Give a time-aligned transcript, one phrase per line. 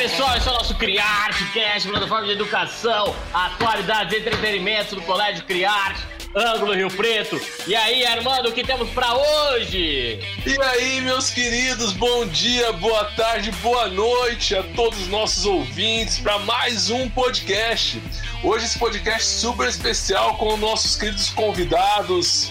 [0.00, 6.00] pessoal, esse é o nosso Criarte Cast, plataforma de educação, atualidades, entretenimento do Colégio Criarte,
[6.34, 7.38] Ângulo Rio Preto.
[7.66, 10.18] E aí, Armando, o que temos para hoje?
[10.46, 16.18] E aí, meus queridos, bom dia, boa tarde, boa noite a todos os nossos ouvintes
[16.18, 18.02] para mais um podcast.
[18.42, 22.50] Hoje esse podcast super especial com nossos queridos convidados.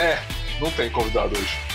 [0.00, 0.18] É,
[0.60, 1.65] não tem convidado hoje.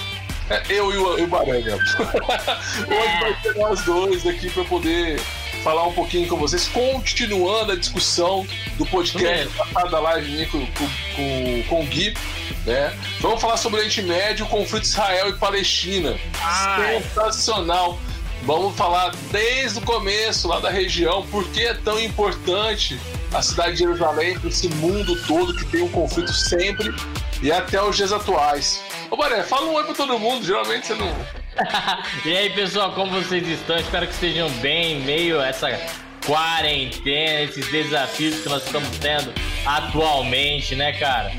[0.51, 1.75] É, eu e o, o Baranga.
[1.95, 5.17] Hoje vai ser nós dois aqui para poder
[5.63, 8.45] falar um pouquinho com vocês, continuando a discussão
[8.77, 12.13] do podcast passado da live com, com, com, com o Gui.
[12.65, 12.93] Né?
[13.21, 16.19] Vamos falar sobre o Oriente Médio, o conflito Israel e Palestina.
[16.41, 17.01] Ai.
[17.01, 17.97] Sensacional.
[18.43, 22.99] Vamos falar desde o começo lá da região, por que é tão importante
[23.33, 26.93] a cidade de Jerusalém para esse mundo todo que tem um conflito sempre
[27.41, 28.81] e até os dias atuais.
[29.11, 31.13] Ô Baré, fala um oi pra todo mundo, geralmente você não.
[32.23, 33.75] e aí, pessoal, como vocês estão?
[33.75, 35.67] Espero que estejam bem em meio a essa
[36.25, 39.33] quarentena, esses desafios que nós estamos tendo
[39.65, 41.29] atualmente, né, cara?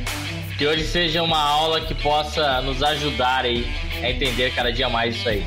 [0.58, 3.66] Que hoje seja uma aula que possa nos ajudar aí
[4.02, 5.42] a entender cada dia mais isso aí.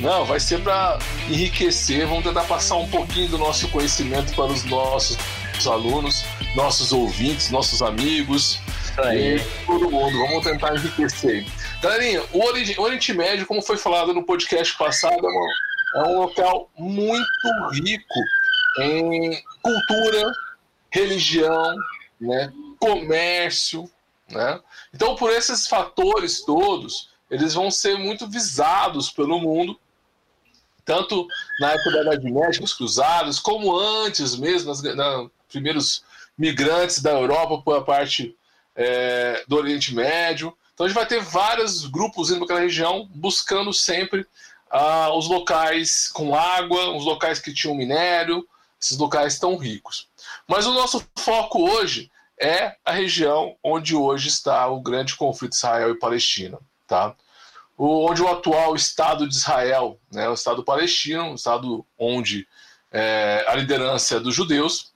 [0.00, 4.64] Não, vai ser para enriquecer, vamos tentar passar um pouquinho do nosso conhecimento para os
[4.64, 5.18] nossos
[5.66, 6.24] alunos,
[6.54, 8.58] nossos ouvintes, nossos amigos,
[9.04, 9.36] aí.
[9.36, 10.16] e todo mundo.
[10.18, 11.44] Vamos tentar enriquecer.
[11.80, 16.68] Galerinha, o o Oriente Médio, como foi falado no podcast passado, é, é um local
[16.76, 17.24] muito
[17.72, 18.20] rico
[18.80, 20.32] em cultura,
[20.90, 21.76] religião,
[22.20, 23.88] né, comércio,
[24.28, 24.60] né?
[24.92, 29.78] Então, por esses fatores todos, eles vão ser muito visados pelo mundo,
[30.84, 31.28] tanto
[31.60, 36.02] na época da Idade Média, os cruzados, como antes mesmo, nos na, primeiros
[36.36, 38.36] migrantes da Europa por a parte
[38.74, 40.56] é, do Oriente Médio.
[40.78, 44.24] Então a gente vai ter vários grupos indo para aquela região buscando sempre
[44.70, 48.46] ah, os locais com água, os locais que tinham minério,
[48.80, 50.06] esses locais tão ricos.
[50.46, 55.90] Mas o nosso foco hoje é a região onde hoje está o grande conflito Israel
[55.90, 57.12] e Palestina, tá?
[57.76, 62.46] O- onde o atual Estado de Israel, né, o Estado palestino, o Estado onde
[62.92, 64.92] é, a liderança é dos judeus,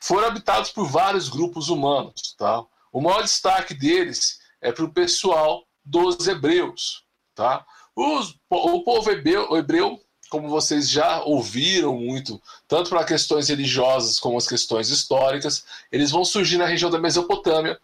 [0.00, 2.64] foram habitados por vários grupos humanos, tá?
[2.90, 7.64] O maior destaque deles é para o pessoal dos hebreus, tá?
[7.94, 14.36] Os- o povo hebreu, hebreu, como vocês já ouviram muito, tanto para questões religiosas como
[14.36, 17.78] as questões históricas, eles vão surgir na região da Mesopotâmia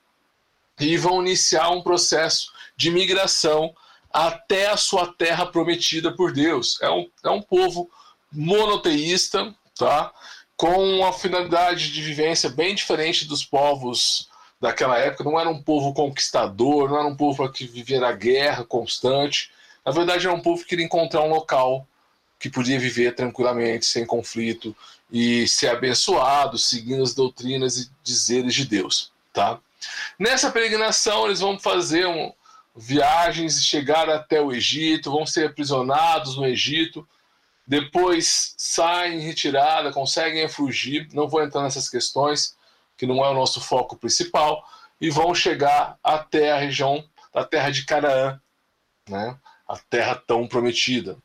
[0.81, 3.75] e vão iniciar um processo de migração
[4.13, 6.79] até a sua terra prometida por Deus.
[6.83, 7.89] É um, é um povo
[8.33, 10.13] monoteísta, tá?
[10.57, 14.29] com uma finalidade de vivência bem diferente dos povos
[14.63, 15.25] daquela época.
[15.25, 19.51] Não era um povo conquistador, não era um povo que vivia na guerra constante.
[19.85, 21.87] Na verdade, era um povo que queria encontrar um local
[22.39, 24.75] que podia viver tranquilamente, sem conflito
[25.11, 29.13] e ser abençoado, seguindo as doutrinas e dizeres de Deus.
[29.33, 29.59] Tá?
[30.19, 32.33] Nessa peregrinação, eles vão fazer um,
[32.75, 37.07] viagens, chegar até o Egito, vão ser aprisionados no Egito,
[37.67, 41.09] depois saem em retirada, conseguem fugir.
[41.13, 42.57] Não vou entrar nessas questões,
[43.03, 44.65] que não é o nosso foco principal,
[45.01, 47.05] e vão chegar até a região
[47.35, 48.41] da terra de Canaã,
[49.09, 49.37] né?
[49.67, 51.19] a terra tão prometida.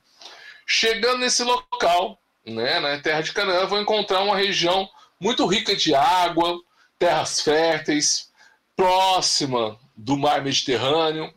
[0.66, 4.90] Chegando nesse local, né, na terra de Canaã, vão encontrar uma região
[5.20, 6.60] muito rica de água,
[6.98, 8.32] terras férteis,
[8.76, 11.32] próxima do mar Mediterrâneo.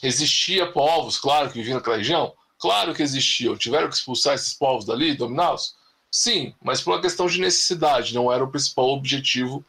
[0.00, 2.32] Existia povos, claro, que viviam naquela região?
[2.56, 3.56] Claro que existiam.
[3.56, 5.74] Tiveram que expulsar esses povos dali, dominá-los?
[6.16, 9.62] Sim, mas por uma questão de necessidade, não era o principal objetivo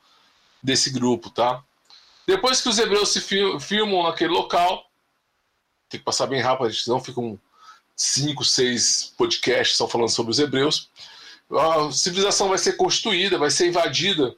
[0.63, 1.61] desse grupo, tá?
[2.25, 4.89] Depois que os hebreus se filmam naquele local,
[5.89, 7.37] tem que passar bem rápido, senão ficam
[7.97, 10.89] cinco, seis podcasts só falando sobre os hebreus.
[11.51, 14.33] A civilização vai ser constituída, vai ser invadida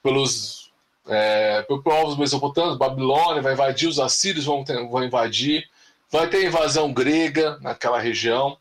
[0.00, 0.70] pelos,
[1.08, 5.68] é, povos mesopotâmios, Babilônia vai invadir, os assírios vão, ter- vão invadir,
[6.08, 8.56] vai ter invasão grega naquela região,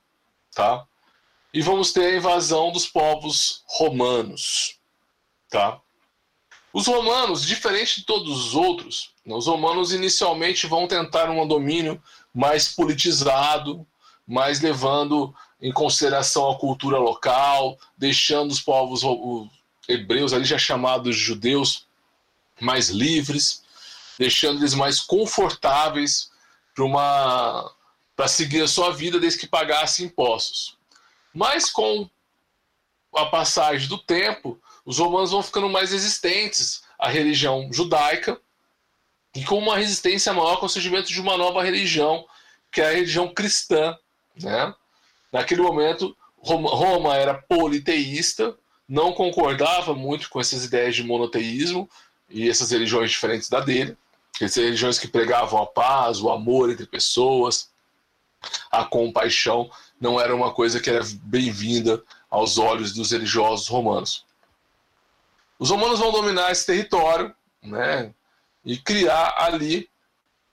[0.56, 0.84] tá?
[1.58, 4.76] E vamos ter a invasão dos povos romanos,
[5.50, 5.82] tá?
[6.72, 12.00] Os romanos, diferente de todos os outros, né, os romanos inicialmente vão tentar um domínio
[12.32, 13.88] mais politizado,
[14.28, 19.02] mais levando em consideração a cultura local, deixando os povos
[19.90, 21.88] hebreus ali já chamados judeus
[22.62, 23.64] mais livres,
[24.20, 26.30] deixando eles mais confortáveis
[26.76, 27.74] para uma
[28.16, 30.77] para seguir a sua vida desde que pagassem impostos.
[31.38, 32.10] Mas com
[33.14, 38.42] a passagem do tempo, os romanos vão ficando mais resistentes à religião judaica
[39.36, 42.26] e com uma resistência maior com o surgimento de uma nova religião,
[42.72, 43.96] que é a religião cristã.
[44.36, 44.74] Né?
[45.32, 48.58] Naquele momento, Roma era politeísta,
[48.90, 51.88] não concordava muito com essas ideias de monoteísmo
[52.32, 53.96] e essas religiões diferentes da dele,
[54.42, 57.70] essas religiões que pregavam a paz, o amor entre pessoas,
[58.72, 59.70] a compaixão,
[60.00, 64.26] não era uma coisa que era bem-vinda aos olhos dos religiosos romanos.
[65.60, 67.34] Os romanos vão dominar esse território
[67.64, 68.14] né,
[68.64, 69.90] e criar ali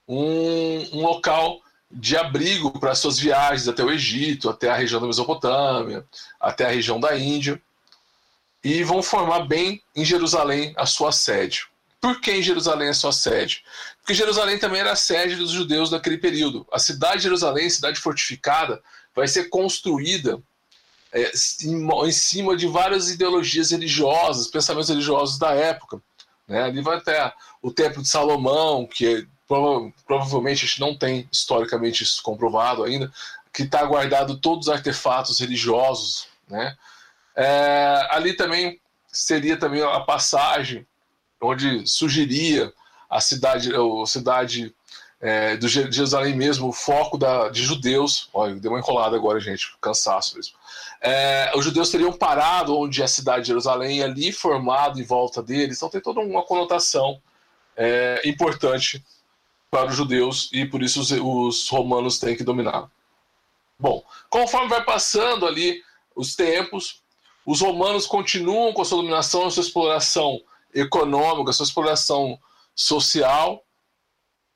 [0.09, 1.61] um, um local
[1.91, 6.05] de abrigo para suas viagens até o Egito, até a região da Mesopotâmia,
[6.41, 7.61] até a região da Índia,
[8.63, 11.67] e vão formar bem em Jerusalém a sua sede.
[12.01, 13.63] Por que em Jerusalém a sua sede?
[13.99, 16.67] Porque Jerusalém também era a sede dos judeus daquele período.
[16.73, 18.83] A cidade de Jerusalém, cidade fortificada,
[19.15, 20.43] vai ser construída
[21.13, 21.31] é,
[21.63, 26.03] em, em, cima de várias ideologias religiosas, pensamentos religiosos da época.
[26.49, 26.63] Né?
[26.63, 27.33] Ali vai até
[27.63, 33.13] o Templo de Salomão, que prova provavelmente a gente não tem historicamente isso comprovado ainda,
[33.53, 36.27] que está guardado todos os artefatos religiosos.
[36.49, 36.77] Né?
[37.37, 40.87] É, ali também seria também a passagem
[41.41, 42.73] onde surgiria
[43.09, 44.75] a cidade, a cidade
[45.25, 48.29] é, do Jerusalém mesmo, o foco da, de judeus.
[48.31, 50.53] Olha, deu uma enrolada agora, gente, cansaço mesmo.
[51.01, 55.43] É, os judeus teriam parado onde é a cidade de Jerusalém, ali formado em volta
[55.43, 57.23] deles, então tem toda uma conotação
[57.75, 59.03] é, importante
[59.71, 62.91] para os judeus e por isso os, os romanos têm que dominar.
[63.79, 65.83] Bom, conforme vai passando ali
[66.15, 67.01] os tempos,
[67.47, 70.39] os romanos continuam com a sua dominação, a sua exploração
[70.75, 72.39] econômica, a sua exploração
[72.75, 73.65] social,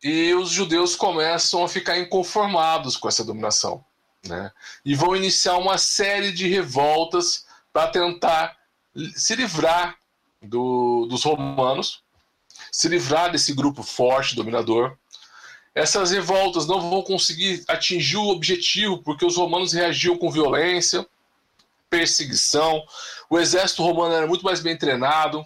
[0.03, 3.85] e os judeus começam a ficar inconformados com essa dominação.
[4.27, 4.51] Né?
[4.85, 8.57] E vão iniciar uma série de revoltas para tentar
[9.15, 9.97] se livrar
[10.43, 12.03] do, dos romanos,
[12.71, 14.97] se livrar desse grupo forte, dominador.
[15.75, 21.07] Essas revoltas não vão conseguir atingir o objetivo porque os romanos reagiam com violência,
[21.89, 22.85] perseguição.
[23.31, 25.45] O exército romano era muito mais bem treinado,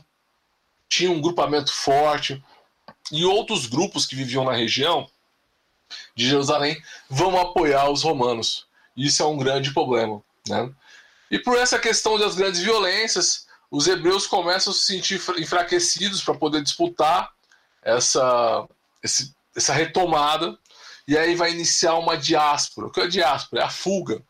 [0.88, 2.42] tinha um grupamento forte,
[3.12, 5.08] e outros grupos que viviam na região
[6.16, 8.66] de Jerusalém vão apoiar os romanos.
[8.96, 10.22] Isso é um grande problema.
[10.48, 10.72] Né?
[11.30, 16.34] E por essa questão das grandes violências, os hebreus começam a se sentir enfraquecidos para
[16.34, 17.30] poder disputar
[17.82, 18.66] essa,
[19.02, 20.58] esse, essa retomada,
[21.06, 22.86] e aí vai iniciar uma diáspora.
[22.86, 23.62] O que é a diáspora?
[23.62, 24.22] É a fuga.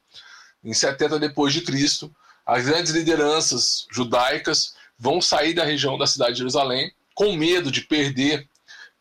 [0.65, 2.15] Em 70 depois de Cristo,
[2.47, 7.83] as grandes lideranças judaicas vão sair da região da cidade de Jerusalém com medo de
[7.83, 8.49] perder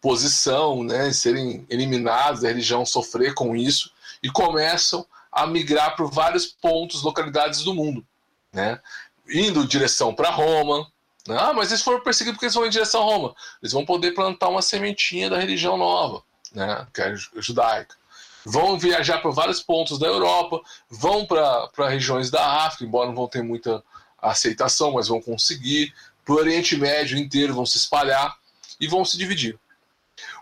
[0.02, 6.48] posição, né, serem eliminados da religião, sofrer com isso, e começam a migrar por vários
[6.48, 8.06] pontos, localidades do mundo,
[8.52, 8.80] né,
[9.30, 10.92] indo direção para Roma.
[11.28, 13.36] Né, ah, mas eles foram perseguidos porque eles vão em direção a Roma.
[13.62, 17.96] Eles vão poder plantar uma sementinha da religião nova, né, que é judaica.
[18.44, 20.60] Vão viajar por vários pontos da Europa,
[20.90, 23.84] vão para regiões da África, embora não vão ter muita
[24.20, 25.94] aceitação, mas vão conseguir.
[26.26, 28.36] Para o Oriente Médio inteiro vão se espalhar
[28.80, 29.60] e vão se dividir.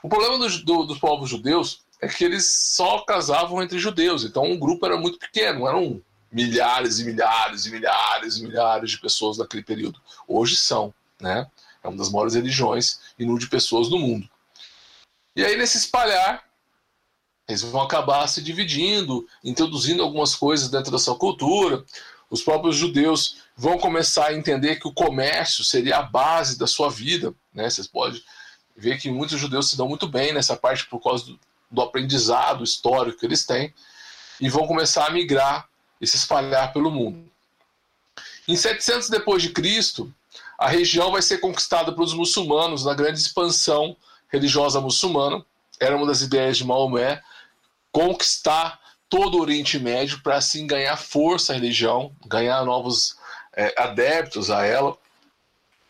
[0.04, 4.44] O problema do, do, dos povos judeus é que eles só casavam entre judeus, então
[4.44, 6.02] um grupo era muito pequeno, eram
[6.32, 10.00] milhares e milhares e milhares e milhares de pessoas naquele período.
[10.28, 11.48] Hoje são, né?
[11.84, 14.30] É uma das maiores religiões e número de pessoas do mundo.
[15.36, 16.44] E aí, nesse espalhar,
[17.48, 21.84] eles vão acabar se dividindo, introduzindo algumas coisas dentro da sua cultura.
[22.30, 26.90] Os próprios judeus vão começar a entender que o comércio seria a base da sua
[26.90, 27.34] vida.
[27.54, 27.70] Né?
[27.70, 28.22] Vocês podem
[28.80, 32.64] vê que muitos judeus se dão muito bem nessa parte por causa do, do aprendizado
[32.64, 33.74] histórico que eles têm
[34.40, 35.68] e vão começar a migrar
[36.00, 37.30] e se espalhar pelo mundo.
[38.48, 40.12] Em 700 depois de Cristo,
[40.58, 43.96] a região vai ser conquistada pelos muçulmanos na grande expansão
[44.30, 45.46] religiosa muçulmana.
[45.80, 47.22] Era uma das ideias de Maomé
[47.92, 53.18] conquistar todo o Oriente Médio para assim ganhar força à religião, ganhar novos
[53.56, 54.98] é, adeptos a ela.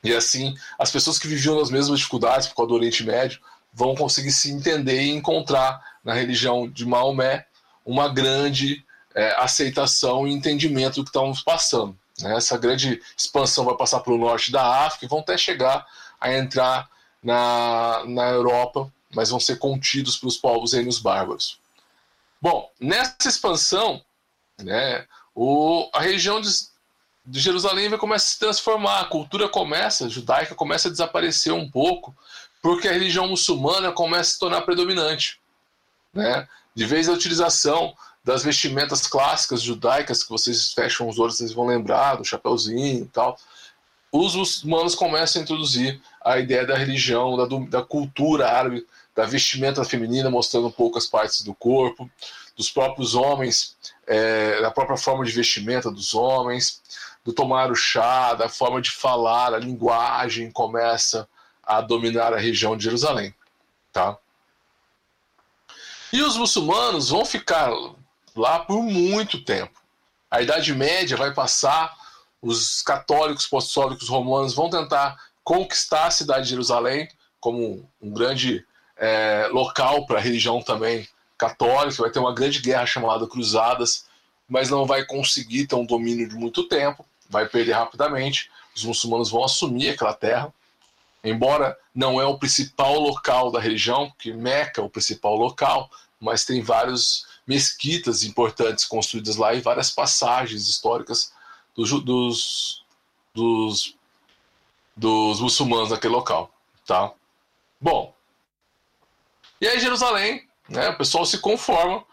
[0.04, 3.40] E assim, as pessoas que viviam nas mesmas dificuldades por causa do Oriente Médio
[3.74, 7.46] vão conseguir se entender e encontrar na religião de Maomé
[7.86, 11.98] uma grande é, aceitação e entendimento do que estamos passando.
[12.22, 12.36] Né?
[12.36, 15.86] Essa grande expansão vai passar pelo norte da África e vão até chegar
[16.20, 16.90] a entrar
[17.24, 21.60] na, na Europa, mas vão ser contidos pelos povos reinos bárbaros.
[22.42, 24.02] Bom, nessa expansão,
[24.62, 26.50] né, o, a região de,
[27.30, 31.54] de Jerusalém vai começar a se transformar, a cultura começa, a judaica começa a desaparecer
[31.54, 32.16] um pouco,
[32.62, 35.40] porque a religião muçulmana começa a se tornar predominante.
[36.12, 36.48] Né?
[36.74, 37.94] De vez a utilização
[38.24, 43.08] das vestimentas clássicas judaicas, que vocês fecham os olhos, vocês vão lembrar, do chapeuzinho e
[43.08, 43.38] tal,
[44.12, 49.86] os muçulmanos começam a introduzir a ideia da religião, da, da cultura árabe, da vestimenta
[49.86, 52.10] feminina, mostrando poucas partes do corpo,
[52.58, 53.76] dos próprios homens,
[54.08, 56.82] é, da própria forma de vestimenta dos homens,
[57.30, 61.30] do tomar o chá, da forma de falar, a linguagem começa
[61.62, 63.36] a dominar a região de Jerusalém,
[63.94, 64.18] tá?
[66.12, 67.72] E os muçulmanos vão ficar
[68.36, 69.80] lá por muito tempo.
[70.32, 71.96] A Idade Média vai passar,
[72.42, 77.08] os católicos, apostólicos romanos vão tentar conquistar a cidade de Jerusalém
[77.40, 78.66] como um grande
[78.98, 81.08] é, local para a religião também
[81.38, 82.02] católica.
[82.02, 84.08] Vai ter uma grande guerra chamada Cruzadas,
[84.48, 88.50] mas não vai conseguir ter um domínio de muito tempo, vai perder rapidamente.
[88.76, 90.54] Os muçulmanos vão assumir aquela terra,
[91.24, 96.44] embora não é o principal local da religião, porque Meca é o principal local, mas
[96.44, 101.34] tem várias mesquitas importantes construídas lá e várias passagens históricas
[101.76, 102.86] dos, dos,
[103.34, 103.96] dos,
[104.96, 106.54] dos muçulmanos naquele local,
[106.86, 107.12] tá?
[107.80, 108.14] Bom,
[109.62, 112.04] e aí Jerusalém, né, o pessoal se conforma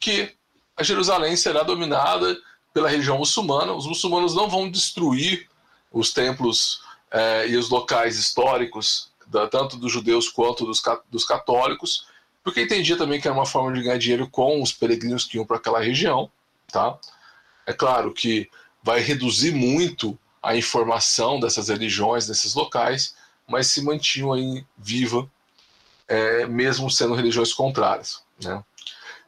[0.00, 0.34] que
[0.76, 2.40] a Jerusalém será dominada
[2.74, 3.72] pela religião muçulmana.
[3.72, 5.48] Os muçulmanos não vão destruir
[5.90, 12.06] os templos eh, e os locais históricos, da, tanto dos judeus quanto dos, dos católicos,
[12.42, 15.46] porque entendia também que era uma forma de ganhar dinheiro com os peregrinos que iam
[15.46, 16.30] para aquela região.
[16.70, 16.98] Tá?
[17.64, 18.50] É claro que
[18.82, 23.14] vai reduzir muito a informação dessas religiões, desses locais,
[23.48, 25.30] mas se mantinham aí viva,
[26.06, 28.22] é, mesmo sendo religiões contrárias.
[28.42, 28.62] Né?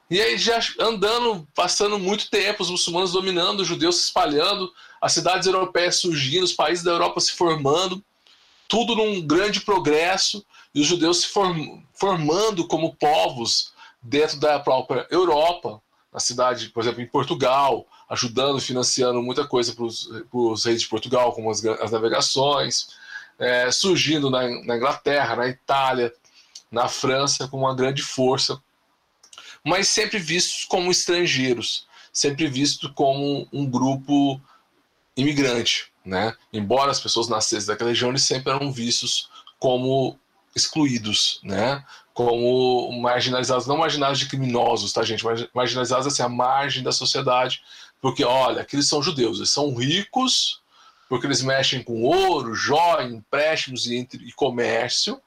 [0.09, 5.13] E aí, já andando, passando muito tempo, os muçulmanos dominando, os judeus se espalhando, as
[5.13, 8.03] cidades europeias surgindo, os países da Europa se formando,
[8.69, 15.07] tudo num grande progresso, e os judeus se form, formando como povos dentro da própria
[15.11, 15.83] Europa,
[16.13, 21.33] na cidade, por exemplo, em Portugal, ajudando, financiando muita coisa para os reis de Portugal,
[21.33, 22.91] como as, as navegações,
[23.39, 26.15] é, surgindo na, na Inglaterra, na Itália,
[26.71, 28.63] na França, com uma grande força
[29.67, 34.41] mas sempre vistos como estrangeiros, sempre visto como um grupo
[35.17, 36.37] imigrante, né?
[36.53, 40.17] Embora as pessoas nascessem daquela região, eles sempre eram vistos como
[40.55, 41.85] excluídos, né?
[42.15, 45.25] Como marginalizados, não marginalizados de criminosos, tá, gente?
[45.53, 47.61] Marginalizados assim, à margem da sociedade,
[48.01, 50.61] porque, olha, aqueles são judeus, eles são ricos,
[51.09, 55.21] porque eles mexem com ouro, joia, empréstimos e, e comércio,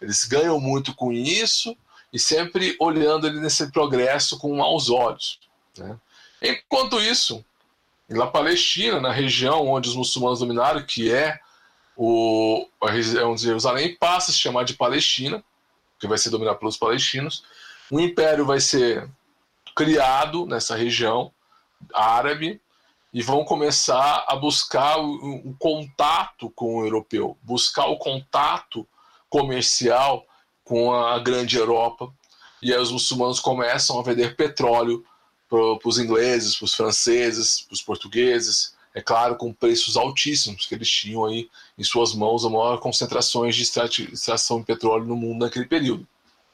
[0.00, 1.76] eles ganham muito com isso,
[2.12, 5.38] e sempre olhando ele nesse progresso com maus olhos.
[5.76, 5.98] Né?
[6.42, 7.44] Enquanto isso,
[8.08, 11.38] na Palestina, na região onde os muçulmanos dominaram, que é
[11.96, 15.42] o, a região de Jerusalém, passa a se chamar de Palestina,
[15.98, 17.44] que vai ser dominado pelos palestinos.
[17.90, 19.08] Um império vai ser
[19.74, 21.32] criado nessa região
[21.94, 22.60] árabe
[23.12, 28.86] e vão começar a buscar o, o contato com o europeu, buscar o contato
[29.28, 30.26] comercial
[30.66, 32.12] com a grande Europa.
[32.60, 35.04] E aí os muçulmanos começam a vender petróleo
[35.48, 40.74] para os ingleses, para os franceses, para os portugueses, é claro, com preços altíssimos, que
[40.74, 45.44] eles tinham aí em suas mãos a maior concentrações de extração de petróleo no mundo
[45.44, 46.06] naquele período.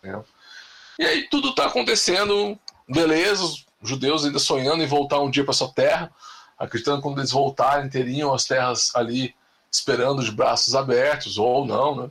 [0.02, 0.23] Né?
[0.99, 5.54] E aí tudo está acontecendo, beleza, os judeus ainda sonhando em voltar um dia para
[5.54, 6.12] sua terra,
[6.59, 9.35] acreditando que quando eles voltarem teriam as terras ali
[9.71, 12.11] esperando de braços abertos, ou não, né?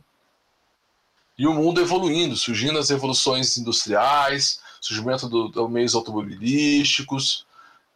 [1.41, 7.48] E o mundo evoluindo, surgindo as revoluções industriais, surgimento dos do meios automobilísticos,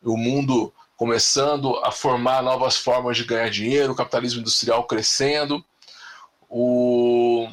[0.02, 5.64] o mundo começando a formar novas formas de ganhar dinheiro, o capitalismo industrial crescendo,
[6.50, 7.48] o...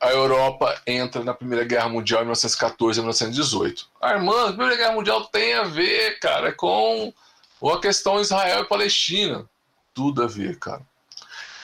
[0.00, 3.88] a Europa entra na Primeira Guerra Mundial em 1914 e 1918.
[4.00, 7.12] A irmã, a Primeira Guerra Mundial tem a ver, cara, com
[7.60, 9.50] a questão Israel e Palestina.
[9.92, 10.86] Tudo a ver, cara.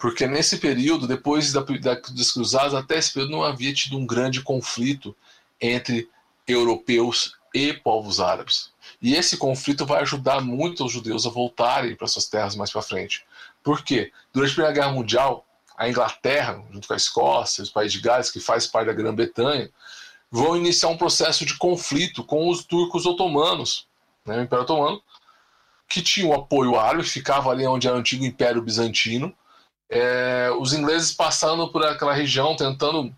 [0.04, 4.04] Porque nesse período, depois da, da, dos cruzados, até esse período não havia tido um
[4.04, 5.16] grande conflito
[5.58, 6.11] entre
[6.46, 8.70] europeus e povos árabes.
[9.00, 12.82] E esse conflito vai ajudar muito os judeus a voltarem para suas terras mais para
[12.82, 13.25] frente.
[13.62, 14.12] Por quê?
[14.30, 18.30] Durante a Primeira Guerra Mundial, a Inglaterra, junto com a Escócia, os países de Gales,
[18.30, 19.70] que faz parte da Grã-Bretanha,
[20.30, 23.88] vão iniciar um processo de conflito com os turcos otomanos,
[24.26, 25.02] né, o Império Otomano,
[25.88, 29.34] que tinha o apoio árabe, ficava ali onde era o antigo Império Bizantino,
[29.91, 33.14] é, os ingleses passando por aquela região, tentando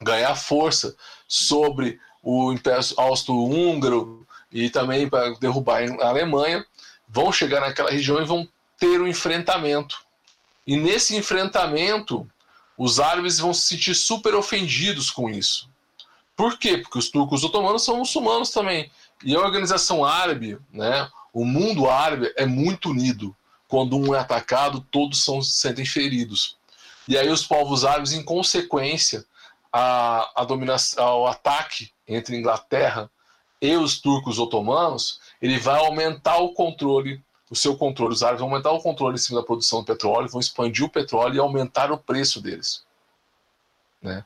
[0.00, 0.94] ganhar força
[1.26, 6.64] sobre o Império Austro-Húngaro e também para derrubar a Alemanha,
[7.08, 10.00] vão chegar naquela região e vão ter um enfrentamento.
[10.66, 12.28] E nesse enfrentamento,
[12.76, 15.68] os árabes vão se sentir super ofendidos com isso.
[16.36, 16.78] Por quê?
[16.78, 18.90] Porque os turcos otomanos são muçulmanos também.
[19.24, 23.34] E a organização árabe, né, o mundo árabe é muito unido
[23.68, 26.56] quando um é atacado, todos são, se sentem feridos.
[27.06, 29.24] E aí os povos árabes, em consequência,
[29.72, 33.10] a, a dominação, ao ataque entre Inglaterra
[33.60, 38.50] e os turcos otomanos, ele vai aumentar o controle, o seu controle, os árabes vão
[38.50, 41.92] aumentar o controle em cima da produção do petróleo, vão expandir o petróleo e aumentar
[41.92, 42.84] o preço deles.
[44.00, 44.24] Né?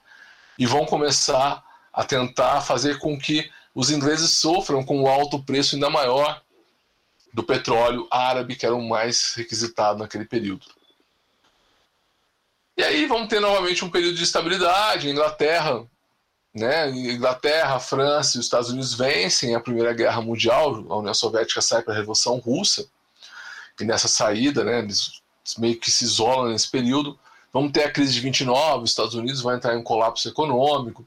[0.58, 5.74] E vão começar a tentar fazer com que os ingleses sofram com o alto preço
[5.74, 6.42] ainda maior
[7.32, 10.66] do petróleo árabe, que era o mais requisitado naquele período.
[12.76, 15.08] E aí vamos ter novamente um período de estabilidade.
[15.08, 15.84] Inglaterra,
[16.54, 16.90] né?
[16.90, 20.84] Inglaterra, França e os Estados Unidos vencem a Primeira Guerra Mundial.
[20.90, 22.86] A União Soviética sai para a Revolução Russa.
[23.80, 25.22] E nessa saída, né, eles
[25.58, 27.18] meio que se isolam nesse período.
[27.52, 31.04] Vamos ter a crise de 29, os Estados Unidos vai entrar em um colapso econômico.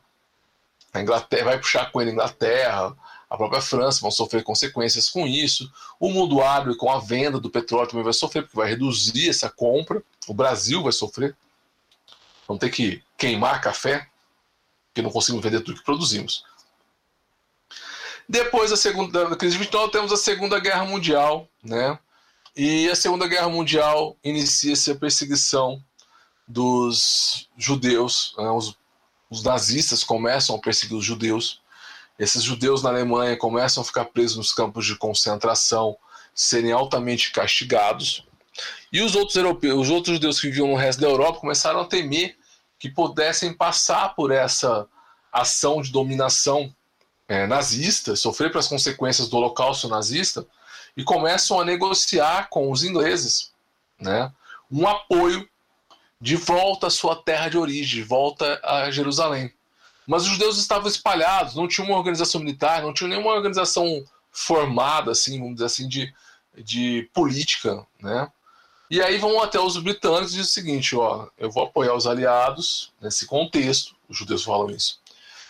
[0.94, 2.96] A Inglaterra vai puxar com ele a Inglaterra,
[3.30, 5.72] a própria França vão sofrer consequências com isso.
[6.00, 9.50] O mundo árabe, com a venda do petróleo, também vai sofrer, porque vai reduzir essa
[9.50, 10.04] compra.
[10.28, 11.36] O Brasil vai sofrer.
[12.48, 14.08] Vamos ter que queimar café,
[14.88, 16.44] porque não conseguimos vender tudo que produzimos.
[18.28, 21.98] Depois da segunda da crise de 29, temos a Segunda Guerra Mundial, né?
[22.56, 25.84] E a Segunda Guerra Mundial inicia-se a perseguição
[26.48, 28.34] dos judeus.
[28.38, 28.50] Né?
[28.50, 28.78] Os,
[29.30, 31.62] os nazistas começam a perseguir os judeus.
[32.18, 35.98] Esses judeus na Alemanha começam a ficar presos nos campos de concentração,
[36.34, 38.26] serem altamente castigados.
[38.92, 41.86] E os outros europeus, os outros judeus que viviam no resto da Europa começaram a
[41.86, 42.38] temer
[42.80, 44.88] que pudessem passar por essa
[45.32, 46.74] ação de dominação
[47.28, 50.46] é, nazista, sofrer pelas consequências do Holocausto nazista,
[50.96, 53.52] e começam a negociar com os ingleses
[54.00, 54.32] né,
[54.72, 55.48] um apoio
[56.22, 59.54] de volta à sua terra de origem, volta a Jerusalém.
[60.08, 65.12] Mas os judeus estavam espalhados, não tinha uma organização militar, não tinha nenhuma organização formada,
[65.12, 66.14] assim, vamos dizer assim, de,
[66.56, 68.30] de política, né?
[68.90, 72.06] E aí vão até os britânicos e dizem o seguinte, ó, eu vou apoiar os
[72.06, 75.00] aliados nesse contexto, os judeus falam isso.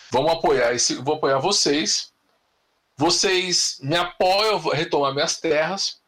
[0.09, 2.13] Vamos apoiar esse, vou apoiar vocês.
[2.95, 5.99] Vocês me apoiam a retomar minhas terras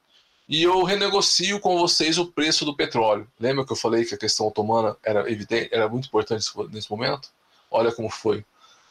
[0.47, 3.29] e eu renegocio com vocês o preço do petróleo.
[3.37, 7.29] Lembra que eu falei que a questão otomana era evidente, era muito importante nesse momento?
[7.69, 8.45] Olha como foi.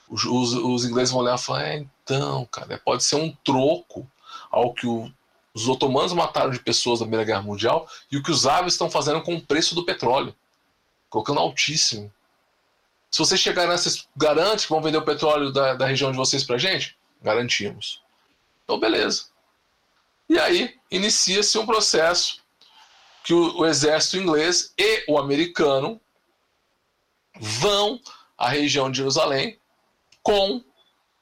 [0.09, 4.09] Os, os, os ingleses vão olhar e falar: é, então, cara, pode ser um troco
[4.51, 5.12] ao que o,
[5.55, 8.91] os otomanos mataram de pessoas na Primeira Guerra Mundial e o que os árabes estão
[8.91, 10.35] fazendo com o preço do petróleo,
[11.09, 12.12] colocando altíssimo.
[13.11, 16.45] Se vocês chegarem nessas, garante que vão vender o petróleo da, da região de vocês
[16.45, 16.97] pra gente?
[17.23, 18.03] Garantimos.
[18.65, 19.27] Então, beleza.
[20.29, 22.43] E aí inicia-se um processo
[23.25, 26.01] que o, o exército inglês e o americano
[27.41, 28.01] vão
[28.37, 29.59] a região de Jerusalém
[30.22, 30.62] com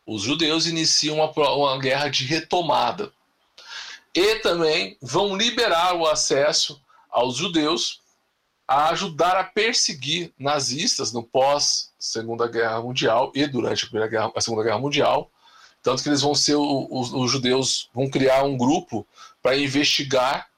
[0.06, 3.12] os judeus iniciam uma, uma guerra de retomada.
[4.14, 8.00] E também vão liberar o acesso aos judeus
[8.66, 14.32] a ajudar a perseguir nazistas no pós Segunda Guerra Mundial e durante a, Primeira Guerra,
[14.34, 15.30] a Segunda Guerra Mundial,
[15.82, 19.06] tanto que eles vão ser os, os judeus vão criar um grupo
[19.42, 20.48] para investigar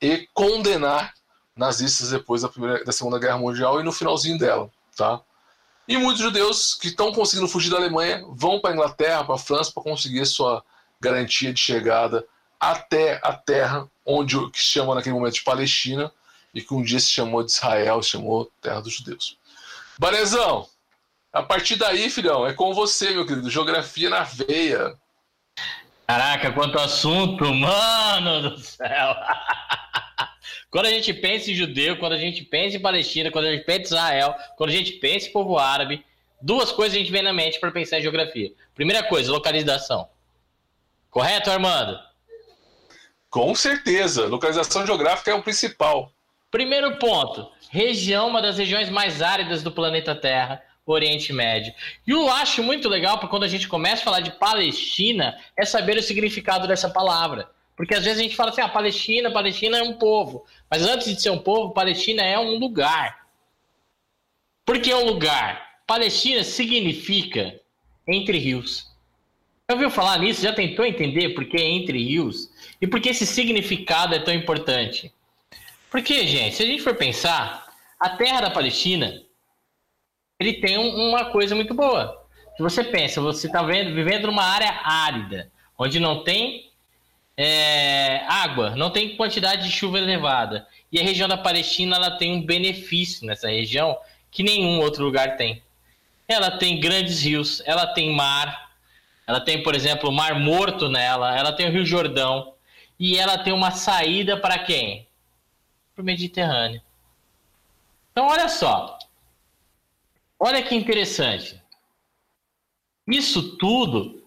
[0.00, 1.14] e condenar
[1.54, 5.20] nazistas depois da, primeira, da Segunda Guerra Mundial e no finalzinho dela, tá?
[5.88, 9.38] E muitos judeus que estão conseguindo fugir da Alemanha vão para a Inglaterra, para a
[9.38, 10.64] França, para conseguir sua
[11.00, 12.24] garantia de chegada
[12.58, 16.12] até a terra onde que se chama naquele momento de Palestina
[16.52, 19.38] e que um dia se chamou de Israel, se chamou Terra dos Judeus.
[19.98, 20.68] Barezão,
[21.32, 23.48] a partir daí, filhão, é com você, meu querido.
[23.50, 24.94] Geografia na veia.
[26.06, 29.14] Caraca, quanto assunto, mano do céu.
[30.70, 33.64] Quando a gente pensa em judeu, quando a gente pensa em Palestina, quando a gente
[33.64, 36.04] pensa em Israel, quando a gente pensa em povo árabe,
[36.40, 38.52] duas coisas a gente vem na mente para pensar em geografia.
[38.74, 40.08] Primeira coisa, localização.
[41.10, 41.98] Correto, Armando?
[43.28, 44.26] Com certeza.
[44.26, 46.12] Localização geográfica é o principal.
[46.50, 51.72] Primeiro ponto, região, uma das regiões mais áridas do planeta Terra, Oriente Médio.
[52.06, 55.64] E eu acho muito legal, porque quando a gente começa a falar de Palestina, é
[55.64, 57.48] saber o significado dessa palavra.
[57.80, 60.44] Porque às vezes a gente fala assim, a ah, Palestina, Palestina é um povo.
[60.70, 63.26] Mas antes de ser um povo, Palestina é um lugar.
[64.66, 65.80] Por que é um lugar?
[65.86, 67.58] Palestina significa
[68.06, 68.86] entre rios.
[69.66, 70.42] Já ouviu falar nisso?
[70.42, 72.50] Já tentou entender por que é entre rios?
[72.82, 75.10] E por que esse significado é tão importante?
[75.90, 77.66] Porque, gente, se a gente for pensar,
[77.98, 79.22] a terra da Palestina
[80.38, 82.28] ele tem uma coisa muito boa.
[82.58, 86.69] Se você pensa, você está vivendo numa área árida, onde não tem
[87.42, 90.68] é, água, não tem quantidade de chuva elevada.
[90.92, 93.98] E a região da Palestina ela tem um benefício nessa região
[94.30, 95.62] que nenhum outro lugar tem.
[96.28, 98.74] Ela tem grandes rios, ela tem mar,
[99.26, 102.52] ela tem, por exemplo, o Mar Morto nela, ela tem o Rio Jordão
[102.98, 105.08] e ela tem uma saída para quem?
[105.94, 106.82] Para o Mediterrâneo.
[108.12, 108.98] Então, olha só.
[110.38, 111.58] olha que interessante.
[113.08, 114.22] Isso tudo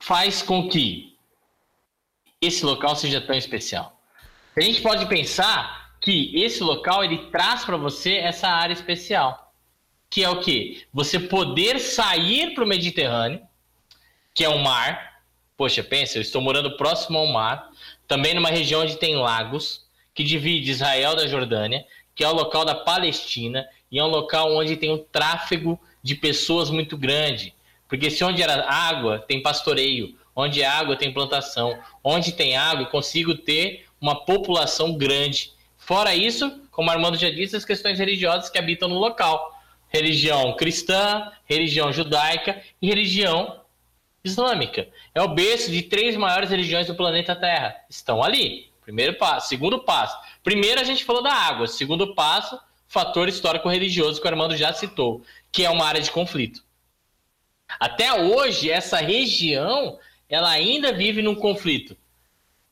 [0.00, 1.07] faz com que
[2.40, 4.00] esse local seja tão especial.
[4.56, 9.52] A gente pode pensar que esse local ele traz para você essa área especial,
[10.08, 13.40] que é o que você poder sair para o Mediterrâneo,
[14.34, 15.22] que é um mar.
[15.56, 17.68] Poxa, pensa, eu estou morando próximo ao mar,
[18.06, 22.64] também numa região onde tem lagos, que divide Israel da Jordânia, que é o local
[22.64, 27.54] da Palestina, e é um local onde tem um tráfego de pessoas muito grande.
[27.88, 32.86] Porque se onde era água, tem pastoreio, onde é água tem plantação, onde tem água,
[32.86, 35.52] consigo ter uma população grande.
[35.76, 39.52] Fora isso, como Armando já disse, as questões religiosas que habitam no local.
[39.88, 43.62] Religião cristã, religião judaica e religião
[44.22, 44.88] islâmica.
[45.12, 47.74] É o berço de três maiores religiões do planeta Terra.
[47.90, 48.70] Estão ali.
[48.82, 49.48] Primeiro passo.
[49.48, 50.16] Segundo passo.
[50.44, 51.66] Primeiro a gente falou da água.
[51.66, 55.20] Segundo passo, fator histórico-religioso que o Armando já citou,
[55.50, 56.62] que é uma área de conflito.
[57.80, 59.98] Até hoje, essa região
[60.28, 61.96] ela ainda vive num conflito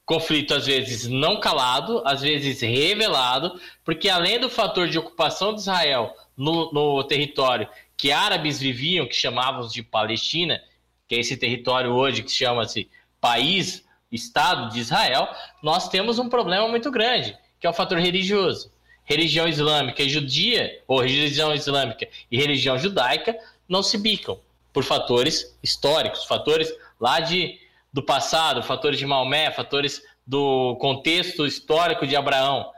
[0.07, 5.61] conflito às vezes não calado, às vezes revelado, porque além do fator de ocupação de
[5.61, 10.62] Israel no, no território que árabes viviam, que chamavam de Palestina,
[11.09, 12.88] que é esse território hoje que chama-se
[13.21, 15.29] país, Estado de Israel,
[15.61, 18.71] nós temos um problema muito grande, que é o fator religioso.
[19.03, 23.37] Religião islâmica e judia, ou religião islâmica e religião judaica,
[23.69, 24.38] não se bicam
[24.73, 27.59] por fatores históricos, fatores lá de
[27.93, 32.71] do passado, fatores de Maomé, fatores do contexto histórico de Abraão.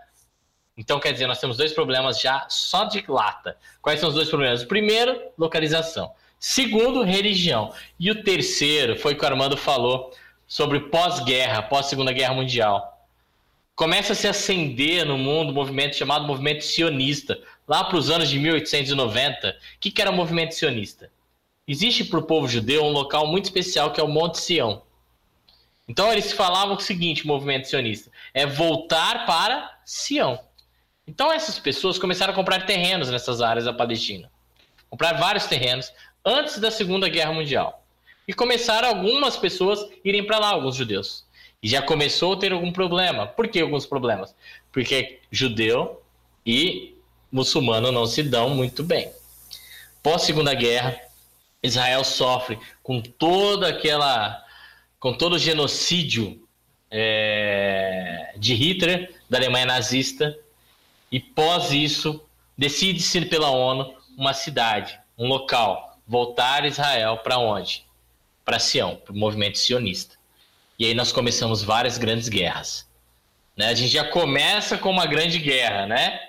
[0.76, 3.56] Então, quer dizer, nós temos dois problemas já só de lata.
[3.82, 4.62] Quais são os dois problemas?
[4.62, 6.12] Primeiro, localização.
[6.38, 7.72] Segundo, religião.
[7.98, 10.12] E o terceiro foi o que o Armando falou
[10.46, 13.04] sobre pós-guerra, pós-segunda guerra mundial.
[13.74, 18.28] Começa a se acender no mundo um movimento chamado movimento sionista, lá para os anos
[18.28, 19.48] de 1890.
[19.48, 21.10] O que, que era o movimento sionista?
[21.68, 24.80] Existe para o povo judeu um local muito especial que é o Monte Sião.
[25.86, 30.40] Então eles falavam o seguinte, movimento sionista, é voltar para Sião.
[31.06, 34.30] Então essas pessoas começaram a comprar terrenos nessas áreas da Palestina.
[34.88, 35.92] Comprar vários terrenos
[36.24, 37.84] antes da Segunda Guerra Mundial.
[38.26, 41.26] E começaram algumas pessoas irem para lá, alguns judeus.
[41.62, 43.26] E já começou a ter algum problema.
[43.26, 44.34] Por que alguns problemas?
[44.72, 46.02] Porque judeu
[46.46, 46.94] e
[47.30, 49.10] muçulmano não se dão muito bem.
[50.02, 51.07] Pós Segunda Guerra,
[51.62, 54.44] Israel sofre com toda aquela
[54.98, 56.46] com todo o genocídio
[56.90, 60.36] é, de Hitler, da Alemanha nazista,
[61.10, 62.24] e pós isso,
[62.56, 67.86] decide-se pela ONU uma cidade, um local, voltar Israel para onde?
[68.44, 70.16] Para Sião, para o movimento sionista.
[70.78, 72.88] E aí nós começamos várias grandes guerras.
[73.56, 73.68] Né?
[73.68, 76.20] A gente já começa com uma grande guerra, né?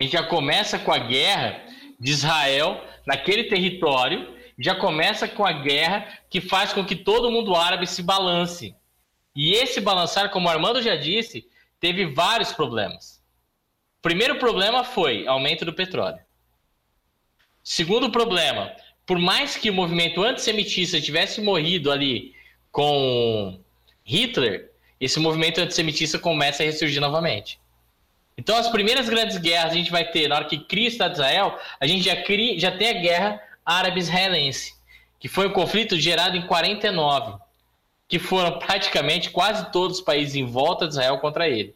[0.00, 1.64] A gente já começa com a guerra
[2.02, 7.54] de Israel naquele território já começa com a guerra que faz com que todo mundo
[7.54, 8.74] árabe se balance.
[9.34, 11.48] E esse balançar, como Armando já disse,
[11.80, 13.22] teve vários problemas.
[14.02, 16.18] Primeiro problema foi aumento do petróleo.
[17.62, 18.74] Segundo problema,
[19.06, 22.34] por mais que o movimento antissemitista tivesse morrido ali
[22.72, 23.60] com
[24.04, 27.61] Hitler, esse movimento antissemitista começa a ressurgir novamente.
[28.36, 31.12] Então, as primeiras grandes guerras a gente vai ter na hora que cria o Estado
[31.12, 34.74] de Israel, a gente já, cria, já tem a guerra árabe-israelense,
[35.18, 37.38] que foi um conflito gerado em 49,
[38.08, 41.74] que foram praticamente quase todos os países em volta de Israel contra ele.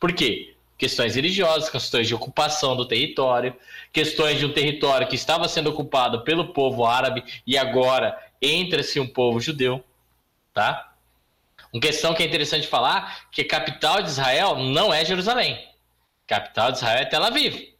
[0.00, 0.54] Por quê?
[0.76, 3.54] Questões religiosas, questões de ocupação do território,
[3.92, 9.06] questões de um território que estava sendo ocupado pelo povo árabe e agora entra-se um
[9.06, 9.84] povo judeu,
[10.52, 10.92] tá?
[11.72, 15.73] Uma questão que é interessante falar, que a capital de Israel não é Jerusalém.
[16.26, 17.74] Capital de Israel é Tel Aviv.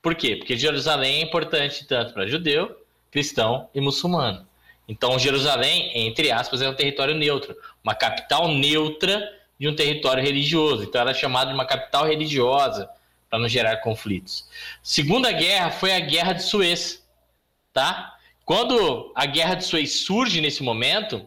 [0.00, 0.36] Por quê?
[0.36, 2.76] Porque Jerusalém é importante tanto para judeu,
[3.10, 4.46] cristão e muçulmano.
[4.88, 10.82] Então, Jerusalém, entre aspas, é um território neutro, uma capital neutra de um território religioso.
[10.82, 12.90] Então, ela é chamada de uma capital religiosa
[13.30, 14.48] para não gerar conflitos.
[14.82, 17.06] Segunda guerra foi a Guerra de Suez,
[17.72, 18.16] tá?
[18.44, 21.26] Quando a Guerra de Suez surge nesse momento,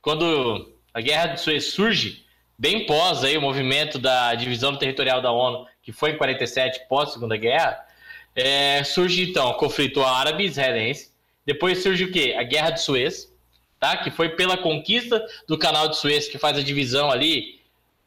[0.00, 2.24] quando a Guerra de Suez surge,
[2.56, 7.14] bem pós aí o movimento da divisão territorial da ONU, que foi em 47, pós
[7.14, 7.82] Segunda Guerra,
[8.36, 11.10] é, surge então o conflito árabe-israelense.
[11.46, 12.36] Depois surge o quê?
[12.38, 13.32] A Guerra de Suez,
[13.80, 13.96] tá?
[13.96, 17.58] que foi pela conquista do canal de Suez, que faz a divisão ali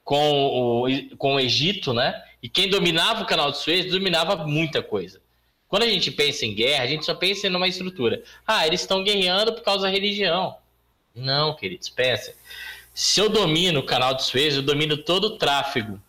[0.04, 2.24] com o, com o Egito, né?
[2.39, 5.20] E quem dominava o canal de Suez dominava muita coisa.
[5.67, 8.22] Quando a gente pensa em guerra, a gente só pensa em uma estrutura.
[8.46, 10.56] Ah, eles estão guerreando por causa da religião.
[11.15, 12.36] Não, queridos, pensa.
[12.94, 16.00] Se eu domino o canal de Suez, eu domino todo o tráfego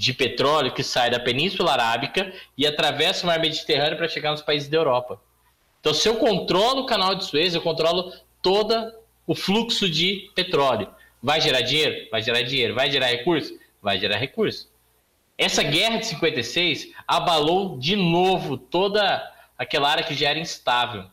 [0.00, 4.40] de petróleo que sai da Península Arábica e atravessa o mar Mediterrâneo para chegar nos
[4.40, 5.20] países da Europa.
[5.78, 8.10] Então, se eu controlo o canal de Suez, eu controlo
[8.40, 8.94] todo
[9.26, 10.88] o fluxo de petróleo.
[11.22, 12.08] Vai gerar dinheiro?
[12.10, 12.74] Vai gerar dinheiro.
[12.74, 13.58] Vai gerar recurso?
[13.82, 14.70] Vai gerar recurso.
[15.36, 19.22] Essa guerra de 56 abalou de novo toda
[19.58, 21.04] aquela área que já era instável.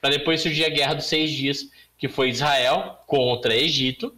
[0.00, 4.12] Para depois surgir a guerra dos seis dias, que foi Israel contra Egito,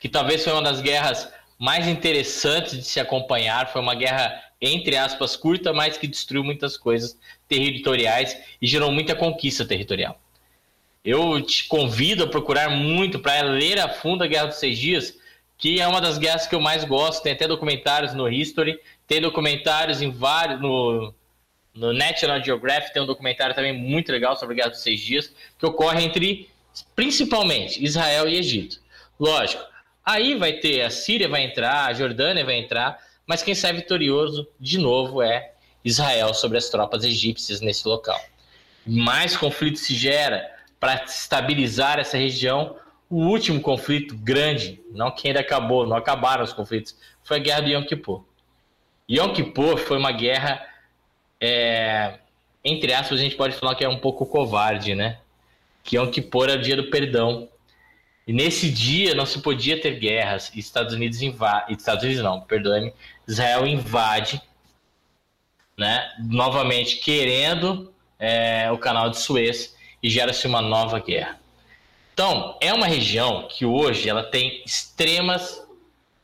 [0.00, 3.72] que talvez foi uma das guerras mais interessantes de se acompanhar.
[3.72, 7.18] Foi uma guerra, entre aspas, curta, mas que destruiu muitas coisas
[7.48, 10.20] territoriais e gerou muita conquista territorial.
[11.04, 15.16] Eu te convido a procurar muito para ler a fundo a Guerra dos Seis Dias,
[15.56, 17.22] que é uma das guerras que eu mais gosto.
[17.22, 20.60] Tem até documentários no History, tem documentários em vários.
[20.60, 21.14] No,
[21.74, 25.32] no National Geographic tem um documentário também muito legal sobre a Guerra dos Seis Dias,
[25.58, 26.48] que ocorre entre,
[26.94, 28.80] principalmente, Israel e Egito.
[29.18, 29.62] Lógico,
[30.08, 34.48] aí vai ter a Síria vai entrar, a Jordânia vai entrar, mas quem sai vitorioso,
[34.58, 35.52] de novo, é
[35.84, 38.18] Israel sobre as tropas egípcias nesse local.
[38.86, 42.76] Mais conflito se gera para estabilizar essa região.
[43.10, 47.60] O último conflito grande, não que ainda acabou, não acabaram os conflitos, foi a guerra
[47.60, 48.24] do Yom Kippur.
[49.10, 50.66] Yom Kippur foi uma guerra,
[51.38, 52.18] é,
[52.64, 55.18] entre aspas, a gente pode falar que é um pouco covarde, né?
[55.84, 57.48] Que Yom Kippur é o dia do perdão.
[58.28, 60.52] E nesse dia não se podia ter guerras.
[60.54, 62.92] E Estados Unidos invade, Estados Unidos não, perdoe-me,
[63.26, 64.38] Israel invade
[65.78, 71.40] né, novamente querendo é, o canal de Suez e gera-se uma nova guerra.
[72.12, 75.64] Então, é uma região que hoje ela tem extremas,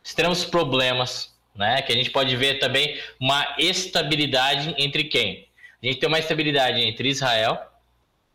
[0.03, 5.49] extremos problemas, né, que a gente pode ver também uma estabilidade entre quem?
[5.83, 7.59] A gente tem uma estabilidade entre Israel,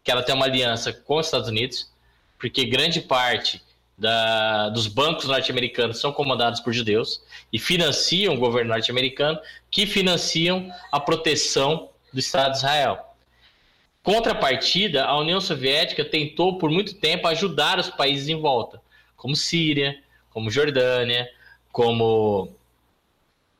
[0.03, 1.91] que ela tem uma aliança com os Estados Unidos,
[2.39, 3.61] porque grande parte
[3.97, 7.21] da, dos bancos norte-americanos são comandados por judeus
[7.51, 9.37] e financiam o governo norte-americano,
[9.69, 13.05] que financiam a proteção do Estado de Israel.
[14.01, 18.81] Contrapartida, a União Soviética tentou por muito tempo ajudar os países em volta,
[19.17, 21.29] como Síria, como Jordânia,
[21.71, 22.49] como,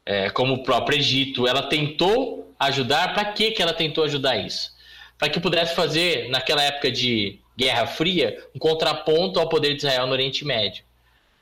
[0.06, 1.46] é, como o próprio Egito.
[1.46, 4.72] Ela tentou ajudar, para que ela tentou ajudar isso?
[5.18, 10.08] Para que pudesse fazer, naquela época de Guerra Fria, um contraponto ao poder de Israel
[10.08, 10.86] no Oriente Médio.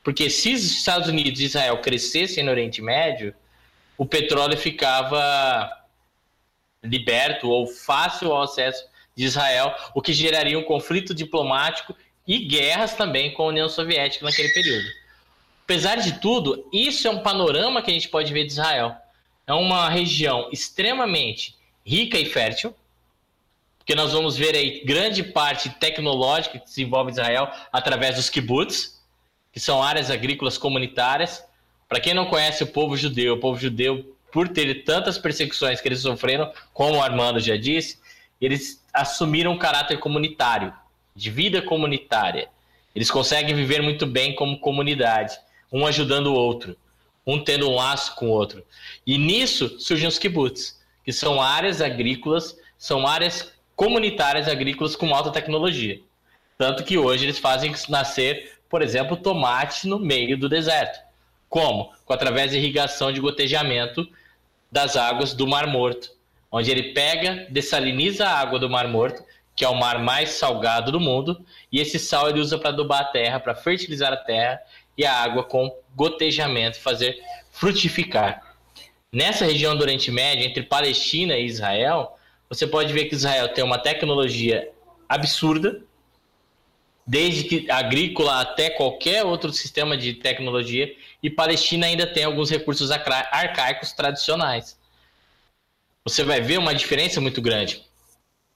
[0.04, 3.36] Porque se os Estados Unidos e Israel crescessem no Oriente Médio,
[3.96, 5.72] o petróleo ficava
[6.84, 8.84] liberto ou fácil ao acesso
[9.16, 11.96] de Israel, o que geraria um conflito diplomático
[12.28, 14.88] e guerras também com a União Soviética naquele período.
[15.66, 18.96] Apesar de tudo, isso é um panorama que a gente pode ver de Israel.
[19.46, 22.74] É uma região extremamente rica e fértil,
[23.88, 29.02] porque nós vamos ver aí grande parte tecnológica que desenvolve Israel através dos kibbutz,
[29.50, 31.42] que são áreas agrícolas comunitárias.
[31.88, 35.88] Para quem não conhece o povo judeu, o povo judeu, por ter tantas perseguições que
[35.88, 37.98] eles sofreram, como o Armando já disse,
[38.42, 40.74] eles assumiram um caráter comunitário,
[41.16, 42.50] de vida comunitária.
[42.94, 45.34] Eles conseguem viver muito bem como comunidade,
[45.72, 46.76] um ajudando o outro,
[47.26, 48.66] um tendo um laço com o outro.
[49.06, 55.32] E nisso surgem os kibbutz, que são áreas agrícolas, são áreas comunitárias agrícolas com alta
[55.32, 56.02] tecnologia.
[56.58, 61.00] Tanto que hoje eles fazem nascer, por exemplo, tomate no meio do deserto.
[61.48, 61.94] Como?
[62.04, 64.06] Com através de irrigação de gotejamento
[64.72, 66.10] das águas do Mar Morto,
[66.52, 69.24] onde ele pega, dessaliniza a água do Mar Morto,
[69.56, 71.40] que é o mar mais salgado do mundo,
[71.72, 74.60] e esse sal ele usa para adubar a terra, para fertilizar a terra
[74.98, 77.18] e a água com gotejamento fazer
[77.52, 78.56] frutificar.
[79.14, 82.17] Nessa região do Oriente Médio, entre Palestina e Israel,
[82.50, 84.72] você pode ver que Israel tem uma tecnologia
[85.08, 85.82] absurda,
[87.06, 92.92] desde que agrícola até qualquer outro sistema de tecnologia, e Palestina ainda tem alguns recursos
[92.92, 94.78] arcaicos tradicionais.
[96.04, 97.86] Você vai ver uma diferença muito grande.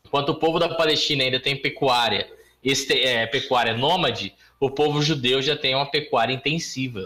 [0.06, 2.30] Enquanto o povo da Palestina ainda tem pecuária,
[2.64, 7.04] este, é, pecuária nômade, o povo judeu já tem uma pecuária intensiva,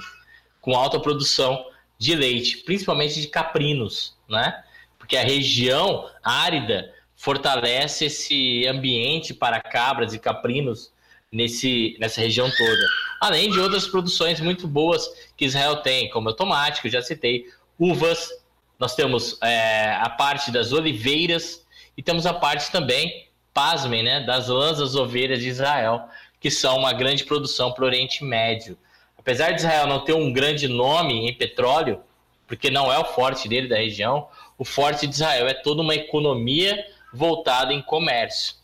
[0.60, 1.66] com alta produção
[1.98, 4.64] de leite, principalmente de caprinos, né?
[5.06, 10.92] Porque a região árida fortalece esse ambiente para cabras e caprinos
[11.32, 12.88] nesse, nessa região toda.
[13.22, 17.04] Além de outras produções muito boas que Israel tem, como o tomate, que eu já
[17.04, 17.46] citei,
[17.78, 18.30] uvas,
[18.80, 21.64] nós temos é, a parte das oliveiras
[21.96, 26.80] e temos a parte também, pasmem, né, das lãs das ovelhas de Israel, que são
[26.80, 28.76] uma grande produção para o Oriente Médio.
[29.16, 32.02] Apesar de Israel não ter um grande nome em petróleo,
[32.48, 35.96] porque não é o forte dele da região, o forte de Israel é toda uma
[35.96, 38.56] economia voltada em comércio.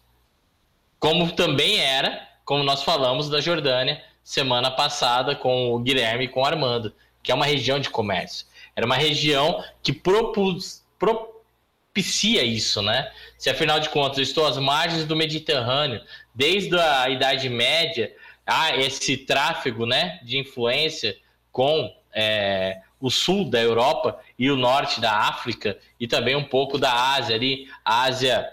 [0.99, 6.41] Como também era, como nós falamos da Jordânia semana passada com o Guilherme e com
[6.41, 8.45] o Armando, que é uma região de comércio.
[8.75, 13.11] Era uma região que propus, propicia isso, né?
[13.37, 16.01] Se afinal de contas eu estou às margens do Mediterrâneo,
[16.33, 18.13] desde a Idade Média,
[18.45, 21.17] há esse tráfego né, de influência
[21.51, 26.77] com é, o sul da Europa e o norte da África e também um pouco
[26.77, 28.47] da Ásia ali, Ásia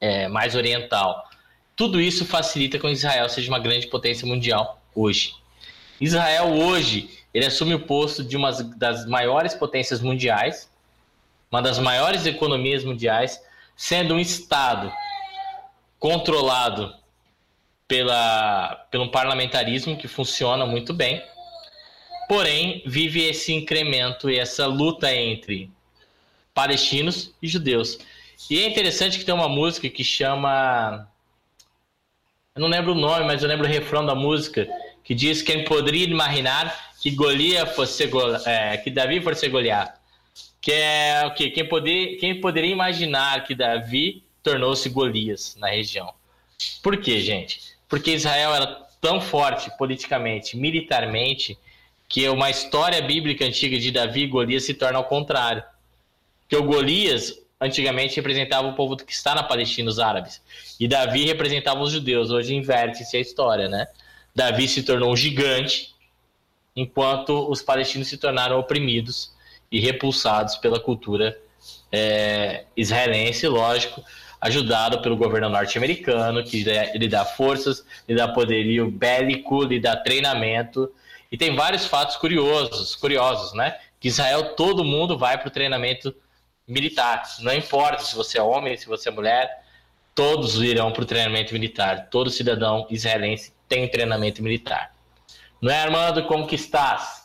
[0.00, 1.28] é, mais oriental.
[1.74, 5.34] Tudo isso facilita que Israel seja uma grande potência mundial hoje.
[6.00, 10.70] Israel hoje ele assume o posto de uma das maiores potências mundiais,
[11.50, 13.42] uma das maiores economias mundiais,
[13.74, 14.92] sendo um estado
[15.98, 16.94] controlado
[17.88, 21.22] pela, pelo parlamentarismo que funciona muito bem,
[22.32, 25.70] porém vive esse incremento e essa luta entre
[26.54, 27.98] palestinos e judeus.
[28.48, 31.06] E é interessante que tem uma música que chama.
[32.54, 34.66] Eu não lembro o nome, mas eu lembro o refrão da música,
[35.04, 38.08] que diz: Quem poderia imaginar que Golias fosse
[38.46, 39.92] é, que Davi fosse Goliat?
[40.58, 41.50] Que é o quê?
[41.50, 46.14] Quem, poder, quem poderia imaginar que Davi tornou-se Golias na região?
[46.82, 47.60] Por quê, gente?
[47.86, 48.66] Porque Israel era
[49.02, 51.58] tão forte politicamente, militarmente,
[52.12, 55.64] que uma história bíblica antiga de Davi e Golias se torna ao contrário.
[56.46, 60.42] Que o Golias antigamente representava o povo que está na Palestina, os árabes,
[60.78, 62.30] e Davi representava os judeus.
[62.30, 63.86] Hoje inverte-se a história, né?
[64.36, 65.94] Davi se tornou um gigante,
[66.76, 69.32] enquanto os palestinos se tornaram oprimidos
[69.70, 71.38] e repulsados pela cultura
[71.90, 74.04] é, israelense, lógico,
[74.38, 76.62] ajudado pelo governo norte-americano, que
[76.94, 80.92] lhe dá forças, lhe dá poderio bélico, lhe dá treinamento.
[81.32, 83.78] E tem vários fatos curiosos, curiosos, né?
[83.98, 86.14] Que Israel, todo mundo vai para o treinamento
[86.68, 87.22] militar.
[87.40, 89.50] Não importa se você é homem, se você é mulher,
[90.14, 92.08] todos irão para o treinamento militar.
[92.10, 94.94] Todo cidadão israelense tem treinamento militar.
[95.60, 96.24] Não é, Armando?
[96.26, 97.22] Como que estás?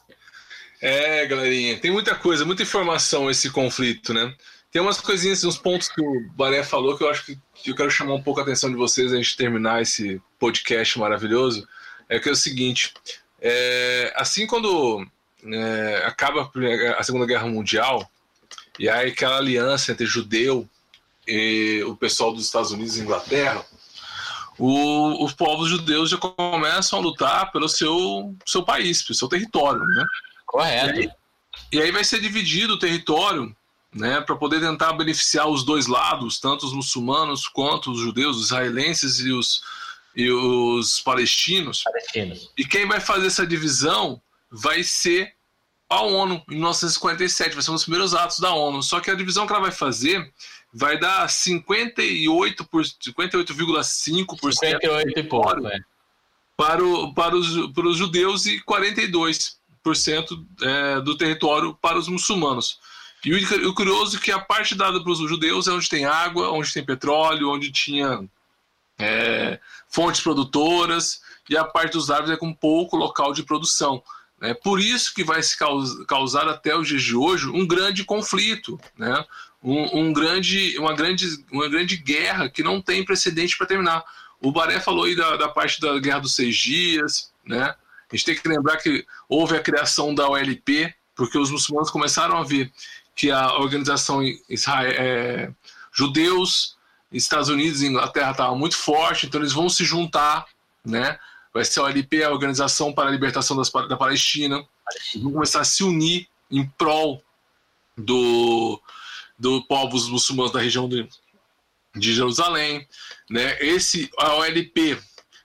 [0.82, 4.34] É, galerinha, tem muita coisa, muita informação esse conflito, né?
[4.72, 7.91] Tem umas coisinhas, uns pontos que o Baré falou que eu acho que eu quero
[7.91, 11.67] chamar um pouco a atenção de vocês a gente terminar esse podcast maravilhoso.
[12.08, 12.93] É que é o seguinte:
[13.41, 15.06] é, assim quando
[15.45, 16.52] é, acaba
[16.97, 18.10] a Segunda Guerra Mundial,
[18.80, 20.67] e aí aquela aliança entre judeu
[21.28, 23.65] e o pessoal dos Estados Unidos e Inglaterra,
[24.58, 29.80] o, os povos judeus já começam a lutar pelo seu, seu país, pelo seu território,
[29.80, 30.06] né?
[30.45, 31.00] Correto.
[31.00, 31.10] E aí,
[31.71, 33.56] e aí vai ser dividido o território
[33.93, 38.45] né, para poder tentar beneficiar os dois lados, tanto os muçulmanos quanto os judeus, os
[38.45, 39.62] israelenses e os,
[40.17, 41.84] e os palestinos.
[41.84, 42.51] palestinos.
[42.58, 45.32] E quem vai fazer essa divisão vai ser
[45.88, 48.82] a ONU, em 1947, vai ser um dos primeiros atos da ONU.
[48.82, 50.34] Só que a divisão que ela vai fazer
[50.73, 55.80] vai dar 58,5% 58, 58 e pouco, é.
[56.58, 59.56] para, o, para, os, para os judeus e 42%
[60.62, 62.80] é, do território para os muçulmanos.
[63.23, 66.06] E o, o curioso é que a parte dada para os judeus é onde tem
[66.06, 68.27] água, onde tem petróleo, onde tinha
[68.99, 74.03] é, fontes produtoras, e a parte dos árabes é com pouco local de produção.
[74.41, 75.57] É por isso que vai se
[76.07, 79.25] causar até os dias de hoje um grande conflito, né?
[79.63, 84.03] um, um grande, uma, grande, uma grande guerra que não tem precedente para terminar.
[84.39, 87.75] O Baré falou aí da, da parte da Guerra dos Seis Dias, né?
[88.10, 92.38] A gente tem que lembrar que houve a criação da OLP, porque os muçulmanos começaram
[92.38, 92.71] a ver
[93.15, 95.51] que a organização Israel, é,
[95.91, 96.76] judeus,
[97.12, 100.46] Estados Unidos e Inglaterra estava muito forte, então eles vão se juntar,
[100.86, 101.17] né?
[101.54, 104.63] Vai ser a OLP, a Organização para a Libertação das, da Palestina.
[105.15, 107.24] Vão começar a se unir em prol
[107.98, 108.82] do,
[109.38, 111.08] do povos muçulmanos da região de,
[111.96, 112.88] de Jerusalém,
[113.30, 113.58] né?
[113.60, 115.00] Esse a OLP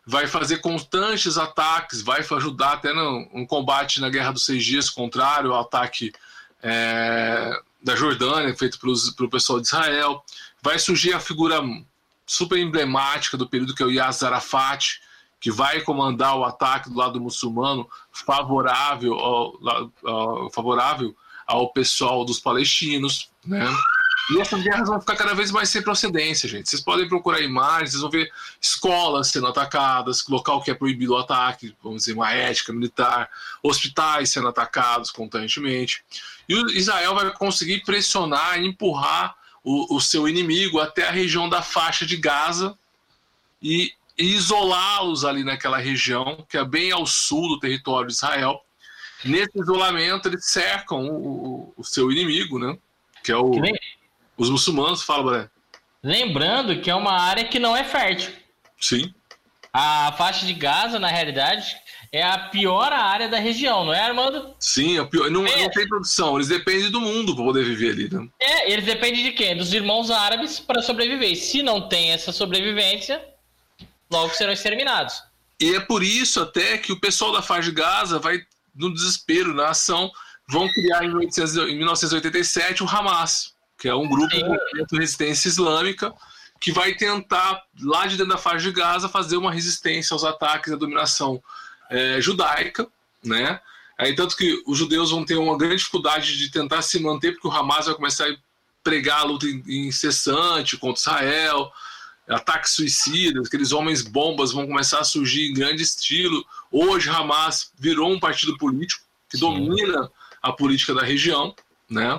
[0.06, 4.90] vai fazer constantes ataques, vai ajudar até no, no combate na Guerra dos Seis Dias,
[4.90, 6.12] contrário ao ataque
[6.62, 10.24] é, da Jordânia, feito pelo pessoal de Israel.
[10.62, 11.60] Vai surgir a figura
[12.26, 15.00] super emblemática do período, que é o Yasser Arafat,
[15.40, 23.28] que vai comandar o ataque do lado muçulmano favorável ao, favorável ao pessoal dos palestinos,
[23.44, 23.66] né?
[24.30, 26.70] E essas guerras vão ficar cada vez mais sem procedência, gente.
[26.70, 31.18] Vocês podem procurar imagens, vocês vão ver escolas sendo atacadas, local que é proibido o
[31.18, 33.28] ataque, vamos dizer, uma ética militar,
[33.62, 36.04] hospitais sendo atacados constantemente.
[36.48, 39.34] E o Israel vai conseguir pressionar, empurrar
[39.64, 42.76] o, o seu inimigo até a região da faixa de Gaza
[43.62, 48.64] e, e isolá-los ali naquela região, que é bem ao sul do território de Israel.
[49.24, 52.76] Nesse isolamento, eles cercam o, o seu inimigo, né?
[53.22, 53.50] Que é o.
[53.52, 53.72] Que nem...
[54.36, 55.50] Os muçulmanos falam, né?
[56.02, 58.32] Lembrando que é uma área que não é fértil.
[58.80, 59.14] Sim.
[59.72, 61.76] A faixa de Gaza, na realidade,
[62.12, 64.54] é a pior área da região, não é, Armando?
[64.60, 65.30] Sim, é pior.
[65.30, 65.62] Não, é.
[65.62, 66.36] não tem produção.
[66.36, 68.28] Eles dependem do mundo para poder viver ali, né?
[68.38, 69.56] É, eles dependem de quem?
[69.56, 71.32] Dos irmãos árabes para sobreviver.
[71.32, 73.24] E se não tem essa sobrevivência,
[74.10, 75.22] logo serão exterminados.
[75.58, 78.42] E é por isso até que o pessoal da faixa de Gaza vai
[78.74, 80.10] no desespero, na ação,
[80.46, 86.12] vão criar em, 1987 o Hamas, que é um grupo de resistência islâmica
[86.60, 90.72] que vai tentar, lá de dentro da faixa de Gaza, fazer uma resistência aos ataques
[90.72, 91.42] à dominação
[91.92, 92.86] é, judaica,
[93.22, 93.60] né?
[93.98, 97.46] Aí, tanto que os judeus vão ter uma grande dificuldade de tentar se manter, porque
[97.46, 98.34] o Hamas vai começar a
[98.82, 101.70] pregar a luta incessante contra Israel,
[102.28, 106.44] ataques suicidas, aqueles homens bombas vão começar a surgir em grande estilo.
[106.70, 109.44] Hoje, Hamas virou um partido político que Sim.
[109.44, 110.10] domina
[110.42, 111.54] a política da região,
[111.88, 112.18] né?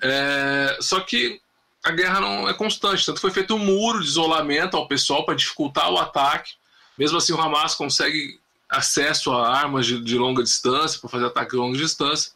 [0.00, 1.40] É, só que
[1.82, 5.34] a guerra não é constante, tanto foi feito um muro de isolamento ao pessoal para
[5.34, 6.52] dificultar o ataque.
[6.96, 11.52] Mesmo assim, o Hamas consegue acesso a armas de, de longa distância para fazer ataque
[11.52, 12.32] de longa distância.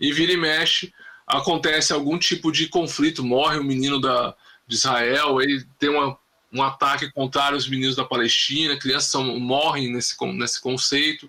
[0.00, 0.92] E vira e mexe,
[1.26, 4.34] acontece algum tipo de conflito, morre um menino da,
[4.66, 6.16] de Israel, ele tem uma,
[6.52, 11.28] um ataque contra os meninos da Palestina, crianças são, morrem nesse, nesse conceito.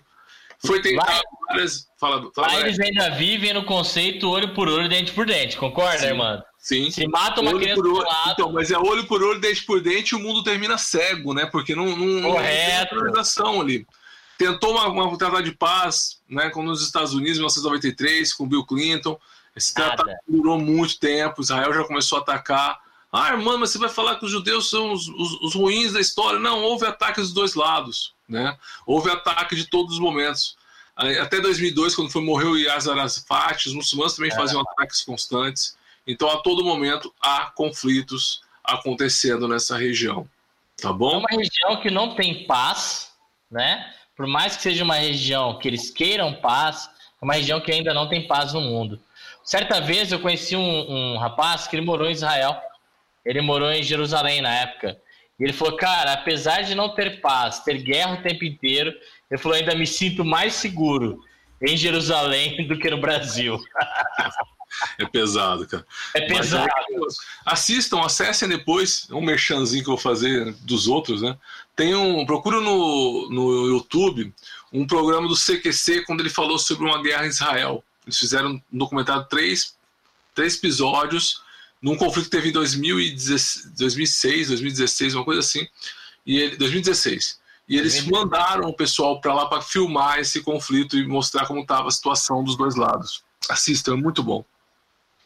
[0.64, 1.88] Foi tentado várias.
[1.98, 6.42] Fala, fala eles ainda vivem no conceito olho por olho, dente por dente, concorda, irmão?
[6.58, 6.90] Sim.
[6.90, 8.06] Se mata uma olho criança por olho.
[8.06, 8.32] Lado...
[8.32, 11.46] Então, mas é olho por olho, dente por dente e o mundo termina cego, né?
[11.46, 12.94] Porque não, não, Correto.
[12.94, 13.86] não tem ali.
[14.40, 16.48] Tentou uma, uma tratado de paz, né?
[16.48, 19.20] Como nos Estados Unidos, em 1993, com Bill Clinton.
[19.54, 21.42] Esse tratado durou muito tempo.
[21.42, 22.80] Israel já começou a atacar.
[23.12, 26.00] Ah, irmã, mas você vai falar que os judeus são os, os, os ruins da
[26.00, 26.38] história?
[26.38, 28.56] Não, houve ataques dos dois lados, né?
[28.86, 30.56] Houve ataque de todos os momentos.
[30.96, 34.34] Até 2002, quando foi morreu Yasser Arafat, os muçulmanos também é.
[34.34, 35.76] faziam ataques constantes.
[36.06, 40.26] Então, a todo momento, há conflitos acontecendo nessa região.
[40.80, 41.12] Tá bom?
[41.12, 43.12] É uma região que não tem paz,
[43.50, 43.94] né?
[44.20, 46.90] Por mais que seja uma região que eles queiram paz,
[47.22, 49.00] é uma região que ainda não tem paz no mundo.
[49.42, 52.54] Certa vez eu conheci um, um rapaz que ele morou em Israel.
[53.24, 55.00] Ele morou em Jerusalém na época.
[55.38, 58.92] E ele falou, cara, apesar de não ter paz, ter guerra o tempo inteiro,
[59.30, 61.24] ele falou, ainda me sinto mais seguro
[61.62, 63.58] em Jerusalém do que no Brasil.
[64.98, 65.86] É pesado, cara.
[66.14, 66.68] É pesado.
[66.90, 67.16] Mas,
[67.46, 71.38] assistam, acessem depois, um merchanzinho que eu vou fazer dos outros, né?
[71.80, 72.26] Tem um.
[72.26, 74.34] Procura no, no YouTube
[74.70, 77.82] um programa do CQC quando ele falou sobre uma guerra em Israel.
[78.04, 79.74] Eles fizeram um documentário, três,
[80.34, 81.40] três episódios,
[81.80, 85.66] num conflito que teve em 2016, 2006, 2016, uma coisa assim.
[86.26, 87.40] E ele, 2016.
[87.66, 91.88] E eles mandaram o pessoal para lá para filmar esse conflito e mostrar como estava
[91.88, 93.24] a situação dos dois lados.
[93.48, 94.44] Assistam, é muito bom.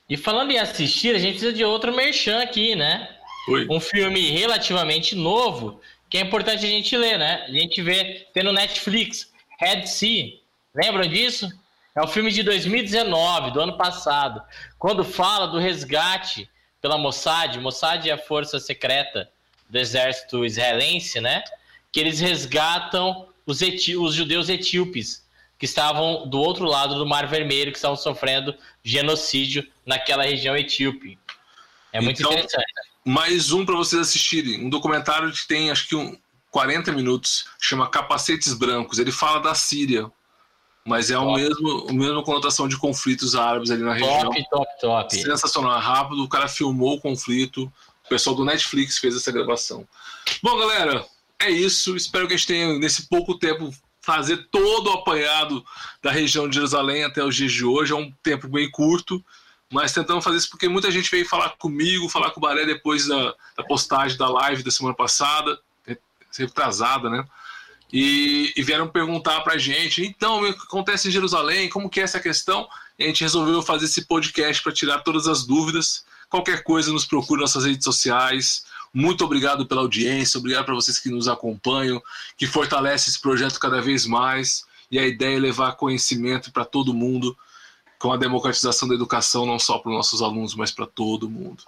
[0.09, 3.09] E falando em assistir, a gente precisa de outro merchan aqui, né?
[3.49, 3.67] Oi.
[3.69, 5.81] Um filme relativamente novo,
[6.15, 7.45] que é importante a gente ler, né?
[7.49, 10.35] A gente vê, tem no Netflix, Red Sea.
[10.73, 11.51] Lembram disso?
[11.93, 14.41] É um filme de 2019, do ano passado,
[14.79, 16.49] quando fala do resgate
[16.81, 17.59] pela Mossad.
[17.59, 19.29] Mossad é a força secreta
[19.69, 21.43] do exército israelense, né?
[21.91, 25.27] Que eles resgatam os, os judeus etíopes
[25.59, 28.55] que estavam do outro lado do Mar Vermelho, que estavam sofrendo
[28.85, 31.19] genocídio naquela região etíope.
[31.93, 32.94] É muito então, interessante.
[33.05, 34.65] Mais um para vocês assistirem.
[34.65, 36.17] Um documentário que tem, acho que, um
[36.51, 38.99] 40 minutos, chama Capacetes Brancos.
[38.99, 40.11] Ele fala da Síria,
[40.87, 44.23] mas é o mesmo, o mesmo conotação de conflitos árabes ali na região.
[44.23, 45.17] Top, top, top.
[45.17, 46.23] Sensacional, rápido.
[46.23, 47.71] O cara filmou o conflito.
[48.05, 49.87] O pessoal do Netflix fez essa gravação.
[50.43, 51.05] Bom, galera,
[51.41, 51.97] é isso.
[51.97, 55.65] Espero que a gente tenha, nesse pouco tempo, fazer todo o apanhado
[56.03, 57.93] da região de Jerusalém até os dias de hoje.
[57.93, 59.25] É um tempo bem curto,
[59.75, 63.09] mas tentamos fazer isso porque muita gente veio falar comigo, falar com o Baré depois
[63.09, 65.59] da, da postagem da live da semana passada,
[66.39, 67.25] retrasada, né?
[67.93, 71.69] E, e, vieram perguntar para a gente, então, o que acontece em Jerusalém?
[71.69, 72.69] Como que é essa questão?
[72.97, 76.05] E a gente resolveu fazer esse podcast para tirar todas as dúvidas.
[76.31, 81.01] Qualquer coisa, nos procure nas nossas redes sociais, muito obrigado pela audiência, obrigado para vocês
[81.01, 82.01] que nos acompanham,
[82.37, 84.65] que fortalece esse projeto cada vez mais.
[84.89, 87.37] E a ideia é levar conhecimento para todo mundo,
[88.05, 91.65] com a democratização da educação, não só para os nossos alunos, mas para todo mundo.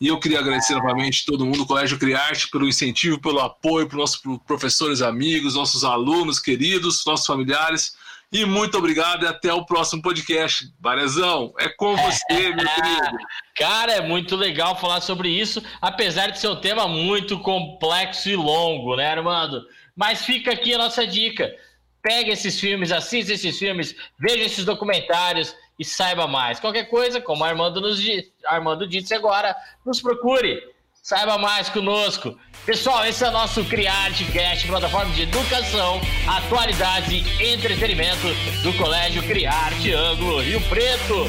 [0.00, 3.96] E eu queria agradecer novamente todo mundo, o Colégio Criarte, pelo incentivo, pelo apoio, para
[3.96, 7.96] os nossos professores amigos, nossos alunos queridos, nossos familiares.
[8.30, 10.72] E muito obrigado e até o próximo podcast.
[10.78, 12.22] Barezão, é com você,
[12.54, 13.18] meu querido.
[13.56, 18.36] Cara, é muito legal falar sobre isso, apesar de ser um tema muito complexo e
[18.36, 19.66] longo, né, Armando?
[19.96, 21.52] Mas fica aqui a nossa dica.
[22.00, 26.60] Pegue esses filmes, assista esses filmes, veja esses documentários e saiba mais.
[26.60, 28.00] Qualquer coisa, como Armando, nos,
[28.44, 30.71] Armando disse agora, nos procure.
[31.04, 32.38] Saiba mais conosco.
[32.64, 38.28] Pessoal, esse é o nosso Cast, plataforma de educação, atualidades e entretenimento
[38.62, 41.24] do Colégio Criarte Ângulo Rio Preto.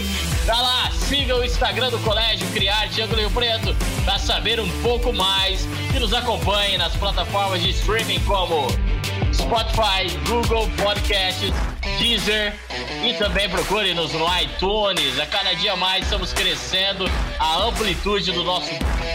[0.45, 5.11] Vai lá, siga o Instagram do Colégio Criarte Ângulo Rio Preto para saber um pouco
[5.11, 5.65] mais
[5.95, 8.67] e nos acompanhe nas plataformas de streaming como
[9.33, 11.51] Spotify, Google Podcasts,
[11.97, 12.53] Deezer
[13.03, 15.19] e também procure-nos no iTunes.
[15.19, 17.05] A cada dia mais estamos crescendo
[17.39, 18.69] a amplitude do nosso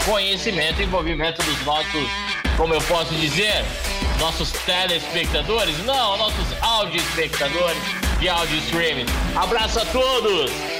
[0.04, 2.08] conhecimento e envolvimento dos nossos,
[2.56, 3.64] como eu posso dizer,
[4.18, 7.82] nossos telespectadores, não, nossos áudio espectadores
[8.18, 9.06] de áudio streaming.
[9.36, 10.77] Abraço a todos!